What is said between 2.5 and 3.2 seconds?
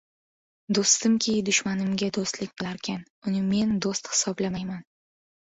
qilarkan,